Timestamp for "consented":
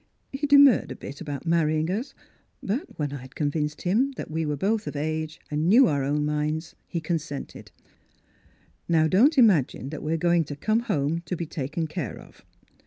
6.99-7.69